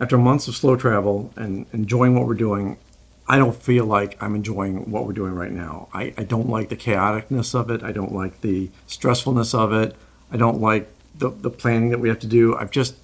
[0.00, 2.78] after months of slow travel and enjoying what we're doing,
[3.26, 5.88] I don't feel like I'm enjoying what we're doing right now.
[5.94, 7.82] I, I don't like the chaoticness of it.
[7.82, 9.96] I don't like the stressfulness of it.
[10.30, 12.56] I don't like the, the planning that we have to do.
[12.56, 12.96] I just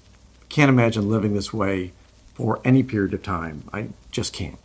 [0.49, 1.93] can't imagine living this way
[2.33, 3.63] for any period of time.
[3.73, 4.59] I just can't.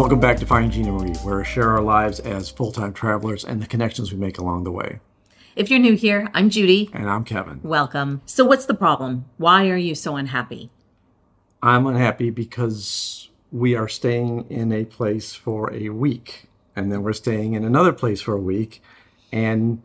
[0.00, 3.44] Welcome back to Finding Judy Marie, where we share our lives as full time travelers
[3.44, 4.98] and the connections we make along the way.
[5.54, 6.88] If you're new here, I'm Judy.
[6.94, 7.60] And I'm Kevin.
[7.62, 8.22] Welcome.
[8.24, 9.26] So, what's the problem?
[9.36, 10.70] Why are you so unhappy?
[11.62, 17.12] I'm unhappy because we are staying in a place for a week, and then we're
[17.12, 18.82] staying in another place for a week,
[19.30, 19.82] and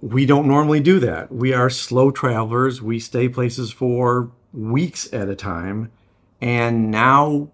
[0.00, 1.32] we don't normally do that.
[1.32, 2.80] We are slow travelers.
[2.80, 5.90] We stay places for weeks at a time,
[6.40, 7.48] and now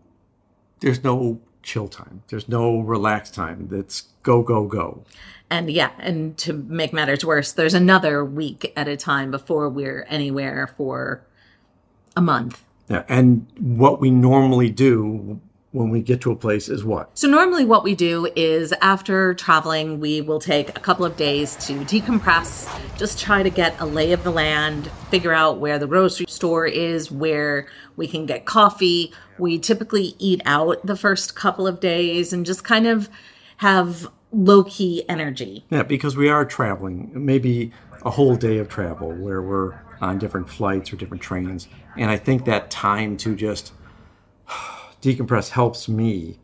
[0.81, 2.23] there's no chill time.
[2.29, 3.69] There's no relaxed time.
[3.73, 5.05] It's go, go, go.
[5.51, 10.07] And yeah, and to make matters worse, there's another week at a time before we're
[10.09, 11.23] anywhere for
[12.17, 12.65] a month.
[12.89, 15.41] Yeah, and what we normally do
[15.77, 17.11] when we get to a place is what?
[17.17, 21.55] So, normally, what we do is after traveling, we will take a couple of days
[21.67, 25.87] to decompress, just try to get a lay of the land, figure out where the
[25.87, 29.13] grocery store is, where we can get coffee.
[29.39, 33.11] We typically eat out the first couple of days and just kind of
[33.59, 35.67] have low key energy.
[35.69, 37.71] Yeah, because we are traveling, maybe
[38.03, 41.69] a whole day of travel where we're on different flights or different trains.
[41.99, 43.73] And I think that time to just
[45.03, 46.39] decompress helps me.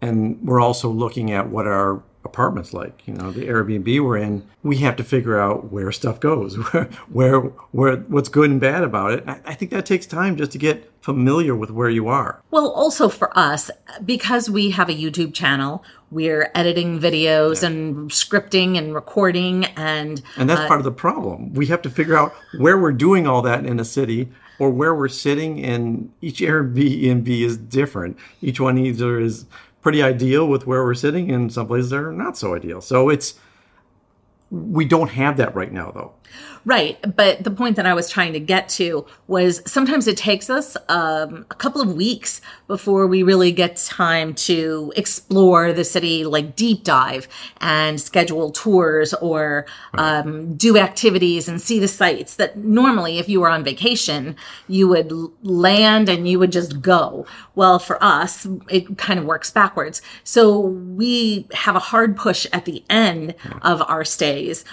[0.00, 3.06] And we're also looking at what our apartments like.
[3.06, 6.84] You know, the Airbnb we're in, we have to figure out where stuff goes, where,
[7.08, 9.24] where, where what's good and bad about it.
[9.26, 12.42] I, I think that takes time just to get familiar with where you are.
[12.50, 13.70] Well, also for us,
[14.04, 17.68] because we have a YouTube channel, we're editing videos yeah.
[17.68, 21.52] and scripting and recording and and that's uh, part of the problem.
[21.54, 24.94] We have to figure out where we're doing all that in a city or where
[24.94, 28.16] we're sitting and each airbnb is different.
[28.40, 29.46] Each one either is
[29.82, 32.80] pretty ideal with where we're sitting and some places are not so ideal.
[32.80, 33.34] So it's
[34.50, 36.14] we don't have that right now though
[36.64, 36.98] Right.
[37.16, 40.76] But the point that I was trying to get to was sometimes it takes us
[40.88, 46.56] um, a couple of weeks before we really get time to explore the city, like
[46.56, 47.26] deep dive
[47.60, 53.40] and schedule tours or um, do activities and see the sights that normally, if you
[53.40, 54.36] were on vacation,
[54.66, 55.10] you would
[55.42, 57.24] land and you would just go.
[57.54, 60.02] Well, for us, it kind of works backwards.
[60.22, 64.04] So we have a hard push at the end of our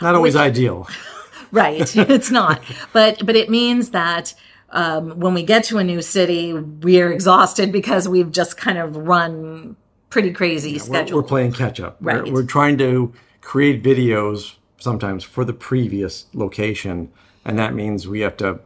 [0.02, 0.88] Not always which, ideal.
[1.52, 1.96] right.
[1.96, 2.64] It's not.
[2.94, 4.34] But but it means that
[4.70, 8.96] um, when we get to a new city, we're exhausted because we've just kind of
[8.96, 9.76] run
[10.10, 11.18] pretty crazy yeah, schedule.
[11.18, 11.98] We're, we're, playing catch up.
[12.02, 12.24] Right.
[12.26, 17.12] We're, we're trying to create videos sometimes for the previous location,
[17.44, 18.60] and that means we have to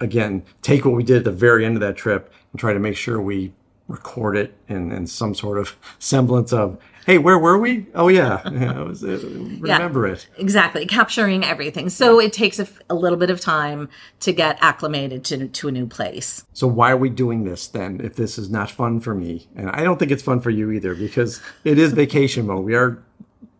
[0.00, 2.78] again take what we did at the very end of that trip and try to
[2.78, 3.52] make sure we
[3.88, 7.86] record it in, in some sort of semblance of hey, where were we?
[7.94, 9.18] Oh yeah, yeah was, uh,
[9.60, 10.86] remember yeah, it exactly.
[10.86, 11.88] Capturing everything.
[11.88, 13.88] So it takes a, a, little bit of time
[14.20, 16.44] to get acclimated to to a new place.
[16.52, 18.00] So why are we doing this then?
[18.02, 20.70] If this is not fun for me, and I don't think it's fun for you
[20.70, 22.64] either, because it is vacation mode.
[22.64, 23.02] We are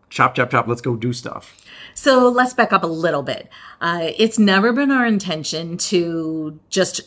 [0.09, 0.67] chop chop chop.
[0.67, 1.61] Let's go do stuff.
[1.93, 3.49] So let's back up a little bit.
[3.79, 7.01] Uh, it's never been our intention to just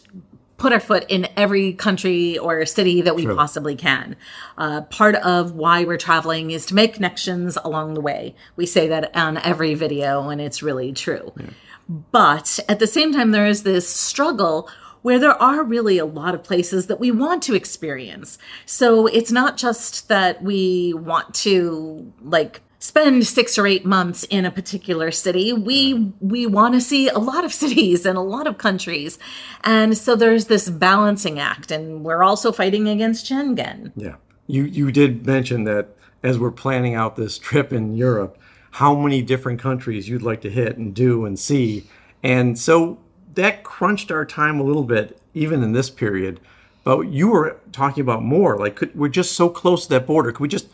[0.59, 3.37] put our foot in every country or city that we True.
[3.37, 4.17] possibly can.
[4.59, 8.35] Uh, part of why we're traveling is to make connections along the way.
[8.57, 11.33] We say that on every video, and it's really true.
[11.37, 11.47] Yeah.
[11.89, 14.69] But at the same time, there is this struggle
[15.03, 18.37] where there are really a lot of places that we want to experience.
[18.67, 24.45] So it's not just that we want to like spend six or eight months in
[24.45, 25.53] a particular city.
[25.53, 29.19] We we want to see a lot of cities and a lot of countries.
[29.65, 33.93] And so there's this balancing act and we're also fighting against schengen.
[33.97, 34.17] Yeah.
[34.47, 35.89] You you did mention that
[36.23, 38.37] as we're planning out this trip in europe
[38.73, 41.85] how many different countries you'd like to hit and do and see.
[42.23, 42.99] And so
[43.35, 46.41] that crunched our time a little bit even in this period.
[46.85, 50.33] But you were talking about more like could, we're just so close to that border.
[50.33, 50.69] Could we just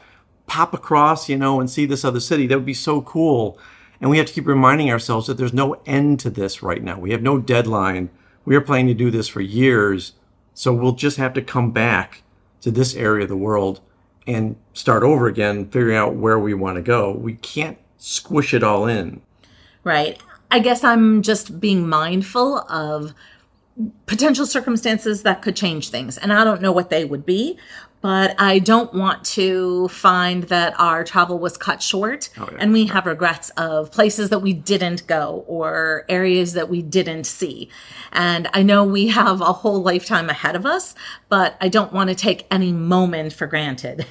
[0.46, 2.46] pop across, you know, and see this other city.
[2.46, 3.58] That would be so cool.
[4.00, 6.98] And we have to keep reminding ourselves that there's no end to this right now.
[6.98, 8.10] We have no deadline.
[8.44, 10.12] We are planning to do this for years.
[10.52, 12.22] So we'll just have to come back
[12.60, 13.80] to this area of the world
[14.26, 17.12] and start over again, figuring out where we want to go.
[17.12, 19.20] We can't squish it all in.
[19.82, 20.20] Right.
[20.50, 23.12] I guess I'm just being mindful of
[24.06, 26.16] potential circumstances that could change things.
[26.16, 27.58] And I don't know what they would be,
[28.04, 32.58] but I don't want to find that our travel was cut short oh, yeah.
[32.60, 37.24] and we have regrets of places that we didn't go or areas that we didn't
[37.24, 37.70] see.
[38.12, 40.94] And I know we have a whole lifetime ahead of us,
[41.30, 44.04] but I don't want to take any moment for granted.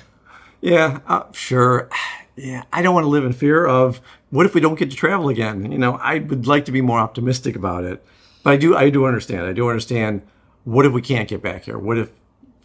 [0.60, 1.88] Yeah, uh, sure.
[2.36, 4.02] Yeah, I don't want to live in fear of
[4.32, 5.72] what if we don't get to travel again?
[5.72, 8.04] You know, I would like to be more optimistic about it.
[8.42, 9.46] But I do I do understand.
[9.46, 10.24] I do understand
[10.64, 11.78] what if we can't get back here?
[11.78, 12.10] What if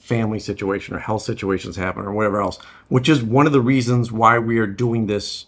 [0.09, 2.59] family situation or health situations happen or whatever else,
[2.89, 5.47] which is one of the reasons why we are doing this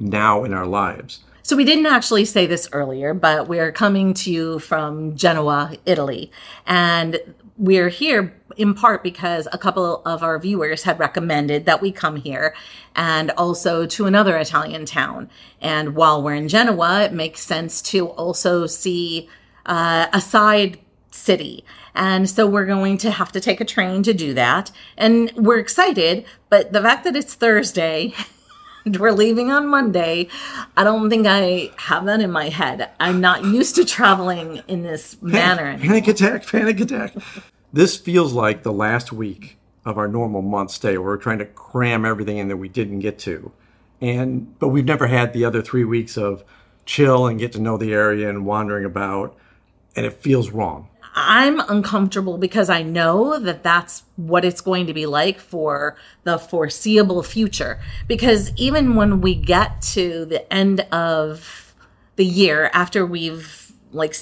[0.00, 1.20] now in our lives.
[1.42, 6.30] So we didn't actually say this earlier, but we're coming to you from Genoa, Italy.
[6.66, 7.18] And
[7.58, 12.16] we're here in part because a couple of our viewers had recommended that we come
[12.16, 12.54] here
[12.96, 15.28] and also to another Italian town.
[15.60, 19.28] And while we're in Genoa, it makes sense to also see
[19.66, 20.78] uh, a side
[21.10, 21.64] city.
[21.98, 24.70] And so we're going to have to take a train to do that.
[24.96, 28.14] And we're excited, but the fact that it's Thursday
[28.84, 30.28] and we're leaving on Monday,
[30.76, 32.88] I don't think I have that in my head.
[33.00, 35.76] I'm not used to traveling in this manner.
[35.76, 37.14] Panic attack, panic attack.
[37.72, 40.98] this feels like the last week of our normal month stay.
[40.98, 43.50] We're trying to cram everything in that we didn't get to.
[44.00, 46.44] And but we've never had the other 3 weeks of
[46.86, 49.36] chill and get to know the area and wandering about
[49.96, 50.88] and it feels wrong.
[51.20, 56.38] I'm uncomfortable because I know that that's what it's going to be like for the
[56.38, 57.80] foreseeable future.
[58.06, 61.74] Because even when we get to the end of
[62.14, 64.14] the year after we've like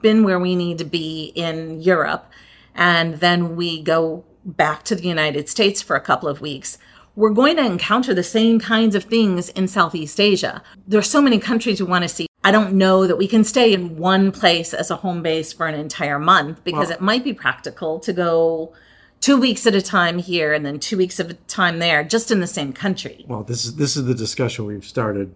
[0.00, 2.30] been where we need to be in Europe
[2.74, 6.78] and then we go back to the United States for a couple of weeks,
[7.16, 10.62] we're going to encounter the same kinds of things in Southeast Asia.
[10.86, 12.26] There's so many countries we want to see.
[12.44, 15.66] I don't know that we can stay in one place as a home base for
[15.66, 18.74] an entire month because well, it might be practical to go
[19.20, 22.30] two weeks at a time here and then two weeks at a time there, just
[22.30, 23.24] in the same country.
[23.26, 25.34] Well, this is this is the discussion we've started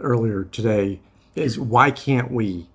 [0.00, 1.00] earlier today.
[1.34, 2.68] Is why can't we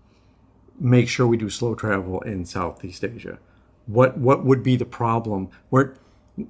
[0.77, 3.39] make sure we do slow travel in Southeast Asia?
[3.85, 5.49] What what would be the problem?
[5.69, 5.95] Where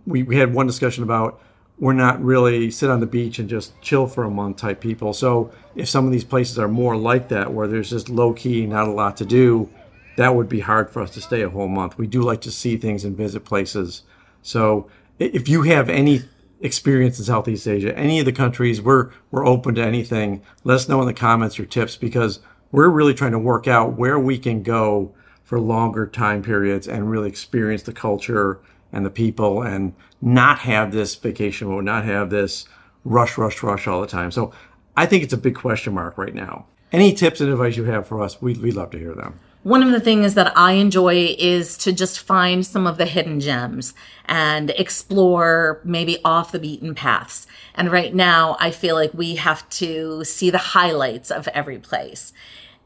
[0.08, 1.40] we, we had one discussion about
[1.80, 5.14] we're not really sit on the beach and just chill for a month type people.
[5.14, 8.66] So if some of these places are more like that, where there's just low key,
[8.66, 9.70] not a lot to do,
[10.16, 11.98] that would be hard for us to stay a whole month.
[11.98, 14.04] We do like to see things and visit places.
[14.42, 14.88] So
[15.18, 16.22] if you have any
[16.62, 20.42] experience in Southeast Asia, any of the countries, we're we're open to anything.
[20.64, 22.40] Let us know in the comments your tips because
[22.72, 27.10] we're really trying to work out where we can go for longer time periods and
[27.10, 28.60] really experience the culture
[28.94, 32.66] and the people and not have this vacation mode, not have this
[33.04, 34.32] rush, rush, rush all the time.
[34.32, 34.54] So
[34.96, 36.68] I think it's a big question mark right now.
[36.94, 39.40] Any tips and advice you have for us, we'd, we'd love to hear them.
[39.64, 43.40] One of the things that I enjoy is to just find some of the hidden
[43.40, 43.94] gems
[44.26, 47.48] and explore maybe off the beaten paths.
[47.74, 52.34] And right now, I feel like we have to see the highlights of every place.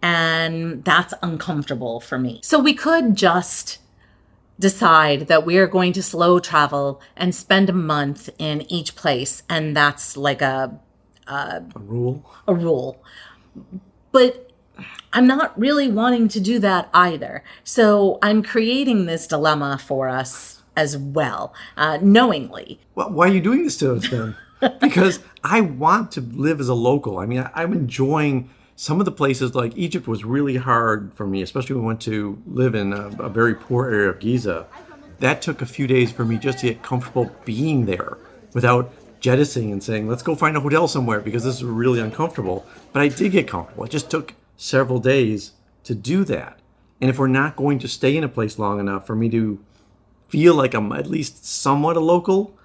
[0.04, 2.42] And that's uncomfortable for me.
[2.44, 3.80] So we could just
[4.59, 9.44] decide that we are going to slow travel and spend a month in each place
[9.50, 10.80] and that's like a
[11.27, 12.25] a, a rule?
[12.48, 13.04] a rule.
[14.12, 14.51] But
[15.13, 17.44] i'm not really wanting to do that either.
[17.63, 22.80] So i'm creating this dilemma for us as well uh, knowingly.
[22.95, 24.36] Well, why are you doing this to us then?
[24.81, 27.19] Because i want to live as a local.
[27.19, 28.49] I mean I, i'm enjoying
[28.80, 32.02] some of the places like Egypt was really hard for me, especially when we went
[32.02, 34.68] to live in a, a, very poor area of Giza.
[35.18, 38.19] That took a few days for me just to get comfortable being there
[38.54, 42.68] without jettisoning and saying, let's go find a hotel somewhere because this is really uncomfortable.
[42.94, 43.84] But I did get comfortable.
[43.84, 45.54] It just took several days
[45.86, 46.60] to do that.
[47.02, 49.60] And if we're not going to stay in a place long enough for me to
[50.28, 52.56] feel like I'm at least somewhat a local,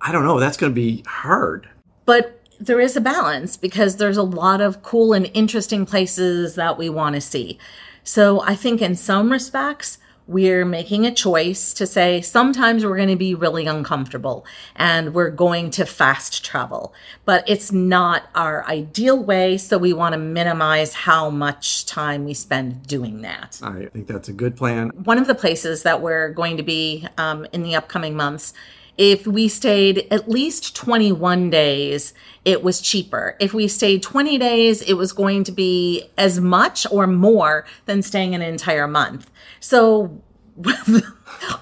[0.00, 1.68] I don't know, that's going to be hard.
[2.06, 6.76] But there is a balance because there's a lot of cool and interesting places that
[6.76, 7.58] we want to see.
[8.04, 13.08] So I think in some respects, we're making a choice to say sometimes we're going
[13.08, 19.20] to be really uncomfortable and we're going to fast travel, but it's not our ideal
[19.20, 19.58] way.
[19.58, 23.58] So we want to minimize how much time we spend doing that.
[23.62, 24.90] I think that's a good plan.
[24.90, 28.54] One of the places that we're going to be um, in the upcoming months
[29.00, 32.12] if we stayed at least 21 days,
[32.44, 33.34] it was cheaper.
[33.40, 38.02] If we stayed 20 days, it was going to be as much or more than
[38.02, 39.30] staying an entire month.
[39.58, 40.20] So,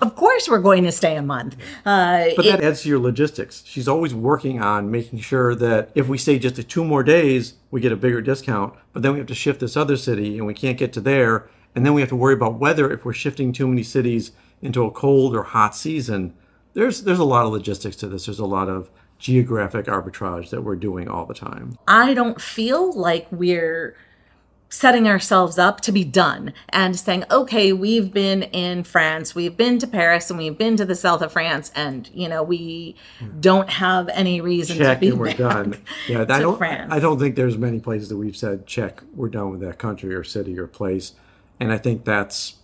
[0.00, 1.54] of course, we're going to stay a month.
[1.87, 3.62] Uh, but that it, adds to your logistics.
[3.64, 7.80] She's always working on making sure that if we stay just two more days, we
[7.80, 8.75] get a bigger discount.
[8.92, 11.49] But then we have to shift this other city and we can't get to there.
[11.76, 14.85] And then we have to worry about weather if we're shifting too many cities into
[14.85, 16.35] a cold or hot season
[16.78, 18.26] there's there's a lot of logistics to this.
[18.26, 21.76] There's a lot of geographic arbitrage that we're doing all the time.
[21.88, 23.97] I don't feel like we're
[24.68, 29.78] setting ourselves up to be done and saying, okay, we've been in France, we've been
[29.78, 32.94] to Paris, and we've been to the south of France, and you know we
[33.40, 35.82] don't have any reason check to be and we're done.
[36.06, 36.58] Yeah, I don't.
[36.58, 36.92] France.
[36.92, 40.14] I don't think there's many places that we've said check, we're done with that country
[40.14, 41.14] or city or place,
[41.58, 42.54] and I think that's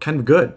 [0.00, 0.54] kind of good.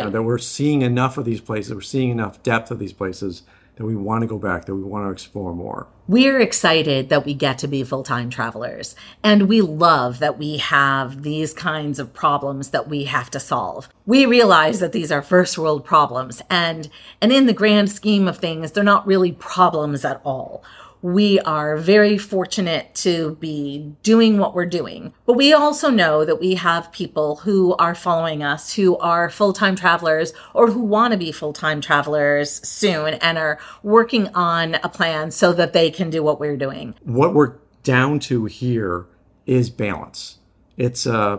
[0.00, 2.92] You know, that we're seeing enough of these places, we're seeing enough depth of these
[2.92, 3.42] places
[3.76, 5.86] that we want to go back, that we want to explore more.
[6.08, 10.56] We're excited that we get to be full time travelers, and we love that we
[10.56, 13.88] have these kinds of problems that we have to solve.
[14.06, 16.88] We realize that these are first world problems, and,
[17.20, 20.64] and in the grand scheme of things, they're not really problems at all.
[21.02, 25.12] We are very fortunate to be doing what we're doing.
[25.26, 29.52] But we also know that we have people who are following us who are full
[29.52, 34.76] time travelers or who want to be full time travelers soon and are working on
[34.76, 36.94] a plan so that they can do what we're doing.
[37.04, 39.06] what we're down to here
[39.46, 40.38] is balance.
[40.76, 41.38] It's uh,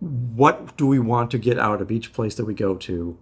[0.00, 3.18] what do we want to get out of each place that we go to?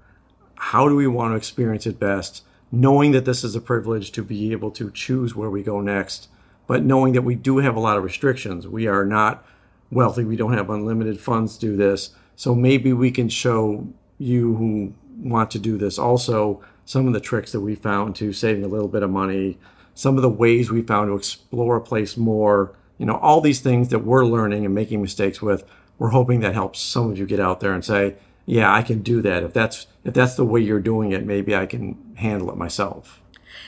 [0.54, 2.42] How do we want to experience it best?
[2.72, 6.28] Knowing that this is a privilege to be able to choose where we go next,
[6.66, 8.66] but knowing that we do have a lot of restrictions.
[8.66, 9.46] We are not
[9.90, 10.24] wealthy.
[10.24, 12.10] We don't have unlimited funds to do this.
[12.34, 13.86] So maybe we can show
[14.18, 18.32] you who want to do this also some of the tricks that we found to
[18.32, 19.58] saving a little bit of money,
[19.94, 23.60] some of the ways we found to explore a place more, you know, all these
[23.60, 25.64] things that we're learning and making mistakes with.
[25.98, 28.16] We're hoping that helps some of you get out there and say,
[28.46, 29.42] yeah, I can do that.
[29.42, 33.22] If that's if that's the way you're doing it, maybe I can handle it myself.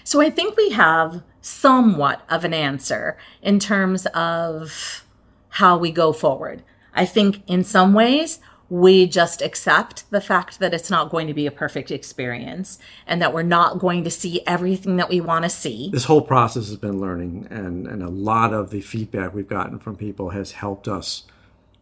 [0.05, 5.05] So I think we have somewhat of an answer in terms of
[5.51, 6.63] how we go forward.
[6.95, 8.39] I think in some ways,
[8.71, 13.21] we just accept the fact that it's not going to be a perfect experience and
[13.23, 15.91] that we're not going to see everything that we want to see.
[15.91, 19.79] This whole process has been learning, and, and a lot of the feedback we've gotten
[19.79, 21.25] from people has helped us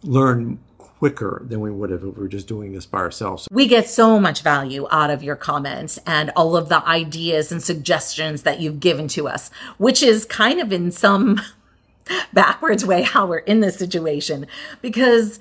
[0.03, 0.59] learn
[0.99, 3.49] quicker than we would have if we were just doing this by ourselves.
[3.50, 7.62] We get so much value out of your comments and all of the ideas and
[7.62, 11.41] suggestions that you've given to us, which is kind of in some
[12.33, 14.47] backwards way how we're in this situation
[14.81, 15.38] because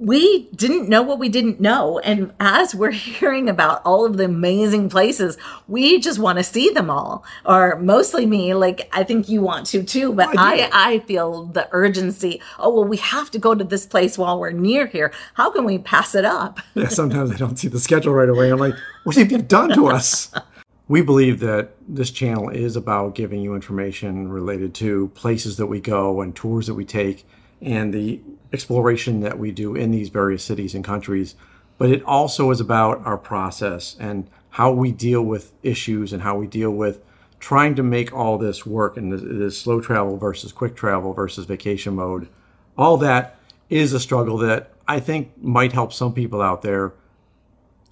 [0.00, 1.98] we didn't know what we didn't know.
[2.00, 5.36] And as we're hearing about all of the amazing places,
[5.68, 7.22] we just want to see them all.
[7.44, 11.44] Or mostly me, like I think you want to too, but oh, I, I, feel
[11.44, 12.40] the urgency.
[12.58, 15.12] Oh, well, we have to go to this place while we're near here.
[15.34, 16.58] How can we pass it up?
[16.80, 18.50] Yeah, sometimes I don't see the schedule right away.
[18.50, 20.32] I'm like, what have you done to us?
[20.88, 25.78] we believe that this channel is about giving you information related to places that we
[25.78, 27.26] go and tours that we take
[27.60, 28.20] and the
[28.52, 31.34] exploration that we do in these various cities and countries.
[31.78, 36.36] But it also is about our process and how we deal with issues and how
[36.36, 37.04] we deal with
[37.38, 41.46] trying to make all this work and this, this slow travel versus quick travel versus
[41.46, 42.28] vacation mode.
[42.76, 43.36] All that
[43.70, 46.92] is a struggle that I think might help some people out there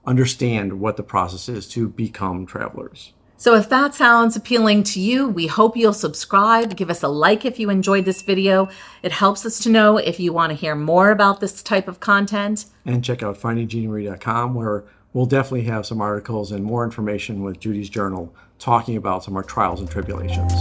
[0.05, 3.13] understand what the process is to become travelers.
[3.41, 6.77] So if that sounds appealing to you, we hope you'll subscribe.
[6.77, 8.69] Give us a like if you enjoyed this video.
[9.01, 12.01] It helps us to know if you want to hear more about this type of
[12.01, 12.67] content.
[12.85, 17.89] And check out findingjudymarie.com where we'll definitely have some articles and more information with Judy's
[17.89, 20.53] journal talking about some of our trials and tribulations.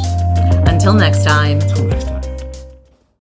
[0.67, 1.59] Until next time.
[1.59, 2.26] Until next time.